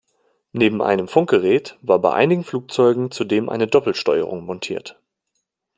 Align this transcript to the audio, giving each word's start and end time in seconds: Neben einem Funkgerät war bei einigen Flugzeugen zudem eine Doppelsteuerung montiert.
Neben 0.51 0.81
einem 0.81 1.07
Funkgerät 1.07 1.77
war 1.83 1.99
bei 1.99 2.11
einigen 2.11 2.43
Flugzeugen 2.43 3.11
zudem 3.11 3.49
eine 3.49 3.67
Doppelsteuerung 3.67 4.43
montiert. 4.47 4.99